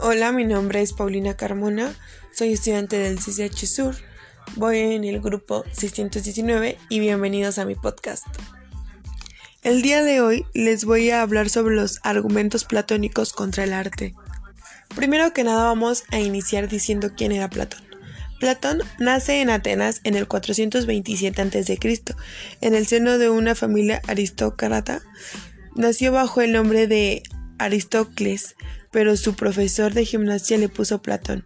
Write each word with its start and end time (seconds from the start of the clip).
Hola, 0.00 0.30
mi 0.30 0.44
nombre 0.44 0.80
es 0.80 0.92
Paulina 0.92 1.36
Carmona, 1.36 1.92
soy 2.32 2.52
estudiante 2.52 3.00
del 3.00 3.18
CCH 3.18 3.66
Sur, 3.66 3.96
voy 4.54 4.78
en 4.78 5.02
el 5.02 5.20
grupo 5.20 5.64
619 5.72 6.78
y 6.88 7.00
bienvenidos 7.00 7.58
a 7.58 7.64
mi 7.64 7.74
podcast. 7.74 8.24
El 9.64 9.82
día 9.82 10.04
de 10.04 10.20
hoy 10.20 10.46
les 10.54 10.84
voy 10.84 11.10
a 11.10 11.20
hablar 11.20 11.50
sobre 11.50 11.74
los 11.74 11.98
argumentos 12.04 12.64
platónicos 12.64 13.32
contra 13.32 13.64
el 13.64 13.72
arte. 13.72 14.14
Primero 14.94 15.32
que 15.32 15.42
nada 15.42 15.64
vamos 15.64 16.04
a 16.12 16.20
iniciar 16.20 16.68
diciendo 16.68 17.10
quién 17.16 17.32
era 17.32 17.50
Platón. 17.50 17.82
Platón 18.38 18.82
nace 19.00 19.40
en 19.40 19.50
Atenas 19.50 20.00
en 20.04 20.14
el 20.14 20.28
427 20.28 21.42
a.C., 21.42 21.78
en 22.60 22.74
el 22.76 22.86
seno 22.86 23.18
de 23.18 23.30
una 23.30 23.56
familia 23.56 24.00
aristócrata. 24.06 25.02
Nació 25.74 26.12
bajo 26.12 26.40
el 26.40 26.52
nombre 26.52 26.86
de 26.86 27.24
Aristócles, 27.58 28.54
pero 28.90 29.16
su 29.16 29.34
profesor 29.34 29.94
de 29.94 30.04
gimnasia 30.04 30.58
le 30.58 30.68
puso 30.68 31.02
Platón, 31.02 31.44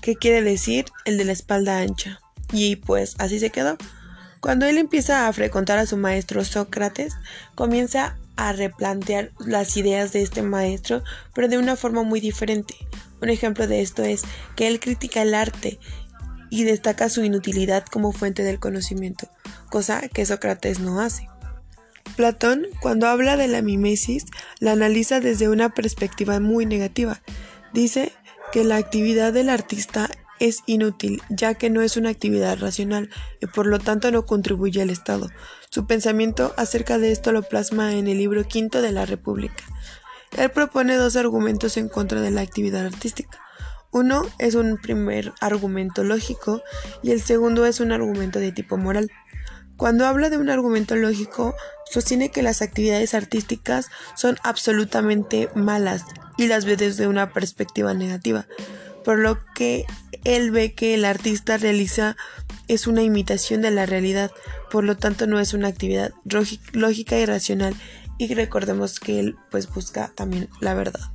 que 0.00 0.16
quiere 0.16 0.42
decir 0.42 0.86
el 1.04 1.18
de 1.18 1.24
la 1.24 1.32
espalda 1.32 1.78
ancha. 1.78 2.20
Y 2.52 2.76
pues 2.76 3.14
así 3.18 3.38
se 3.38 3.50
quedó. 3.50 3.76
Cuando 4.40 4.66
él 4.66 4.78
empieza 4.78 5.28
a 5.28 5.32
frecuentar 5.32 5.78
a 5.78 5.86
su 5.86 5.96
maestro 5.96 6.44
Sócrates, 6.44 7.14
comienza 7.54 8.16
a 8.36 8.52
replantear 8.52 9.32
las 9.38 9.76
ideas 9.76 10.12
de 10.12 10.22
este 10.22 10.42
maestro, 10.42 11.02
pero 11.34 11.46
de 11.46 11.58
una 11.58 11.76
forma 11.76 12.02
muy 12.02 12.20
diferente. 12.20 12.74
Un 13.20 13.28
ejemplo 13.28 13.66
de 13.66 13.82
esto 13.82 14.02
es 14.02 14.22
que 14.56 14.66
él 14.66 14.80
critica 14.80 15.20
el 15.22 15.34
arte 15.34 15.78
y 16.48 16.64
destaca 16.64 17.08
su 17.08 17.22
inutilidad 17.22 17.84
como 17.84 18.12
fuente 18.12 18.42
del 18.42 18.58
conocimiento, 18.58 19.28
cosa 19.70 20.08
que 20.08 20.26
Sócrates 20.26 20.80
no 20.80 21.00
hace. 21.00 21.29
Platón, 22.16 22.66
cuando 22.80 23.06
habla 23.06 23.36
de 23.36 23.48
la 23.48 23.62
mimesis, 23.62 24.26
la 24.58 24.72
analiza 24.72 25.20
desde 25.20 25.48
una 25.48 25.70
perspectiva 25.70 26.40
muy 26.40 26.66
negativa. 26.66 27.22
Dice 27.72 28.12
que 28.52 28.64
la 28.64 28.76
actividad 28.76 29.32
del 29.32 29.48
artista 29.48 30.10
es 30.40 30.60
inútil, 30.66 31.22
ya 31.28 31.54
que 31.54 31.70
no 31.70 31.82
es 31.82 31.96
una 31.96 32.08
actividad 32.08 32.58
racional 32.58 33.10
y 33.40 33.46
por 33.46 33.66
lo 33.66 33.78
tanto 33.78 34.10
no 34.10 34.26
contribuye 34.26 34.82
al 34.82 34.90
Estado. 34.90 35.28
Su 35.70 35.86
pensamiento 35.86 36.52
acerca 36.56 36.98
de 36.98 37.12
esto 37.12 37.30
lo 37.30 37.42
plasma 37.42 37.94
en 37.94 38.08
el 38.08 38.18
libro 38.18 38.44
quinto 38.44 38.82
de 38.82 38.90
la 38.90 39.06
República. 39.06 39.62
Él 40.36 40.50
propone 40.50 40.96
dos 40.96 41.16
argumentos 41.16 41.76
en 41.76 41.88
contra 41.88 42.20
de 42.20 42.30
la 42.30 42.40
actividad 42.40 42.86
artística. 42.86 43.38
Uno 43.92 44.22
es 44.38 44.54
un 44.54 44.78
primer 44.78 45.32
argumento 45.40 46.04
lógico 46.04 46.62
y 47.02 47.10
el 47.10 47.20
segundo 47.20 47.66
es 47.66 47.80
un 47.80 47.92
argumento 47.92 48.38
de 48.38 48.52
tipo 48.52 48.76
moral. 48.76 49.10
Cuando 49.76 50.06
habla 50.06 50.30
de 50.30 50.38
un 50.38 50.48
argumento 50.48 50.94
lógico, 50.94 51.54
sostiene 51.90 52.30
que 52.30 52.42
las 52.42 52.62
actividades 52.62 53.14
artísticas 53.14 53.88
son 54.14 54.38
absolutamente 54.42 55.48
malas 55.54 56.04
y 56.38 56.46
las 56.46 56.64
ve 56.64 56.76
desde 56.76 57.08
una 57.08 57.32
perspectiva 57.32 57.92
negativa, 57.94 58.46
por 59.04 59.18
lo 59.18 59.38
que 59.54 59.84
él 60.24 60.50
ve 60.50 60.74
que 60.74 60.94
el 60.94 61.04
artista 61.04 61.56
realiza 61.56 62.16
es 62.68 62.86
una 62.86 63.02
imitación 63.02 63.62
de 63.62 63.70
la 63.70 63.86
realidad, 63.86 64.30
por 64.70 64.84
lo 64.84 64.96
tanto 64.96 65.26
no 65.26 65.40
es 65.40 65.52
una 65.54 65.68
actividad 65.68 66.12
lógica 66.72 67.18
y 67.18 67.26
racional 67.26 67.74
y 68.18 68.32
recordemos 68.34 69.00
que 69.00 69.18
él 69.18 69.36
pues 69.50 69.68
busca 69.68 70.12
también 70.14 70.48
la 70.60 70.74
verdad. 70.74 71.10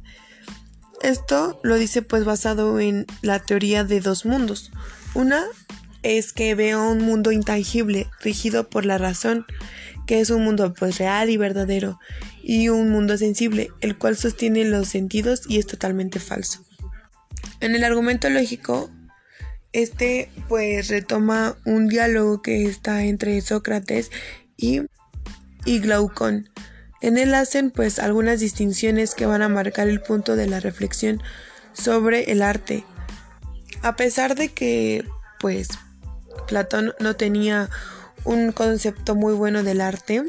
Esto 1.01 1.59
lo 1.63 1.75
dice 1.75 2.01
pues 2.01 2.25
basado 2.25 2.79
en 2.79 3.05
la 3.21 3.39
teoría 3.39 3.83
de 3.83 4.01
dos 4.01 4.25
mundos. 4.25 4.71
Una 5.13 5.45
es 6.05 6.33
que 6.33 6.53
veo 6.53 6.91
un 6.91 6.99
mundo 6.99 7.31
intangible, 7.31 8.07
rigido 8.21 8.69
por 8.69 8.85
la 8.85 8.99
razón, 8.99 9.45
que 10.05 10.19
es 10.19 10.29
un 10.29 10.43
mundo 10.43 10.73
pues 10.77 10.99
real 10.99 11.31
y 11.31 11.37
verdadero, 11.37 11.99
y 12.43 12.69
un 12.69 12.89
mundo 12.89 13.17
sensible, 13.17 13.71
el 13.81 13.97
cual 13.97 14.15
sostiene 14.15 14.65
los 14.65 14.87
sentidos 14.87 15.41
y 15.47 15.57
es 15.57 15.65
totalmente 15.65 16.19
falso. 16.19 16.63
En 17.59 17.75
el 17.75 17.83
argumento 17.83 18.29
lógico, 18.29 18.91
este 19.73 20.29
pues 20.47 20.89
retoma 20.89 21.57
un 21.65 21.87
diálogo 21.87 22.43
que 22.43 22.65
está 22.65 23.03
entre 23.03 23.41
Sócrates 23.41 24.11
y, 24.57 24.81
y 25.65 25.79
Glaucón. 25.79 26.49
En 27.01 27.17
él 27.17 27.33
hacen 27.33 27.71
pues 27.71 27.97
algunas 27.97 28.39
distinciones 28.39 29.15
que 29.15 29.25
van 29.25 29.41
a 29.41 29.49
marcar 29.49 29.87
el 29.87 30.01
punto 30.01 30.35
de 30.35 30.47
la 30.47 30.59
reflexión 30.59 31.21
sobre 31.73 32.31
el 32.31 32.43
arte. 32.43 32.85
A 33.81 33.95
pesar 33.95 34.35
de 34.35 34.49
que 34.49 35.03
pues 35.39 35.69
Platón 36.47 36.93
no 36.99 37.15
tenía 37.15 37.69
un 38.23 38.51
concepto 38.51 39.15
muy 39.15 39.33
bueno 39.33 39.63
del 39.63 39.81
arte. 39.81 40.23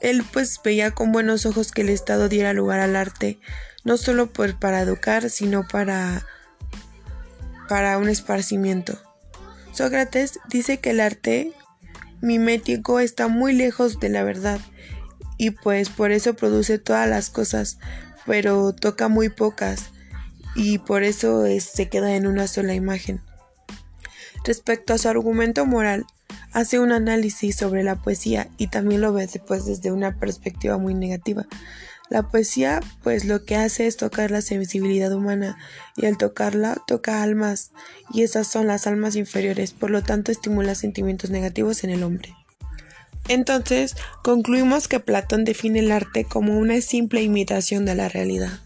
Él 0.00 0.24
pues 0.32 0.60
veía 0.62 0.90
con 0.90 1.12
buenos 1.12 1.46
ojos 1.46 1.72
que 1.72 1.82
el 1.82 1.88
Estado 1.88 2.28
diera 2.28 2.52
lugar 2.52 2.80
al 2.80 2.96
arte, 2.96 3.38
no 3.84 3.96
solo 3.96 4.30
por, 4.32 4.58
para 4.58 4.80
educar, 4.80 5.30
sino 5.30 5.66
para, 5.66 6.26
para 7.68 7.98
un 7.98 8.08
esparcimiento. 8.08 8.98
Sócrates 9.72 10.38
dice 10.48 10.78
que 10.78 10.90
el 10.90 11.00
arte 11.00 11.52
mimético 12.20 13.00
está 13.00 13.28
muy 13.28 13.52
lejos 13.52 14.00
de 14.00 14.08
la 14.08 14.24
verdad 14.24 14.60
y 15.36 15.50
pues 15.50 15.90
por 15.90 16.12
eso 16.12 16.34
produce 16.34 16.78
todas 16.78 17.08
las 17.08 17.28
cosas, 17.30 17.78
pero 18.26 18.72
toca 18.72 19.08
muy 19.08 19.28
pocas 19.28 19.90
y 20.54 20.78
por 20.78 21.02
eso 21.02 21.44
se 21.60 21.88
queda 21.88 22.14
en 22.14 22.26
una 22.26 22.46
sola 22.46 22.74
imagen. 22.74 23.20
Respecto 24.44 24.92
a 24.92 24.98
su 24.98 25.08
argumento 25.08 25.64
moral, 25.64 26.04
hace 26.52 26.78
un 26.78 26.92
análisis 26.92 27.56
sobre 27.56 27.82
la 27.82 27.96
poesía 27.96 28.48
y 28.58 28.68
también 28.68 29.00
lo 29.00 29.12
ve 29.12 29.26
después 29.26 29.64
desde 29.64 29.90
una 29.90 30.18
perspectiva 30.18 30.78
muy 30.78 30.94
negativa. 30.94 31.46
La 32.10 32.28
poesía, 32.28 32.80
pues 33.02 33.24
lo 33.24 33.44
que 33.44 33.56
hace 33.56 33.86
es 33.86 33.96
tocar 33.96 34.30
la 34.30 34.42
sensibilidad 34.42 35.12
humana 35.12 35.56
y 35.96 36.04
al 36.04 36.18
tocarla 36.18 36.76
toca 36.86 37.22
almas 37.22 37.70
y 38.12 38.22
esas 38.22 38.46
son 38.46 38.66
las 38.66 38.86
almas 38.86 39.16
inferiores, 39.16 39.72
por 39.72 39.90
lo 39.90 40.02
tanto 40.02 40.30
estimula 40.30 40.74
sentimientos 40.74 41.30
negativos 41.30 41.82
en 41.82 41.90
el 41.90 42.02
hombre. 42.02 42.34
Entonces, 43.28 43.96
concluimos 44.22 44.86
que 44.86 45.00
Platón 45.00 45.44
define 45.44 45.78
el 45.78 45.92
arte 45.92 46.24
como 46.24 46.58
una 46.58 46.78
simple 46.82 47.22
imitación 47.22 47.86
de 47.86 47.94
la 47.94 48.10
realidad. 48.10 48.60